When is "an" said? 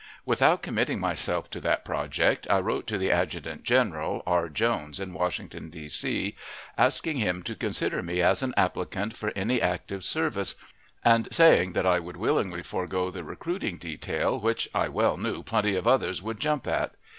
8.41-8.55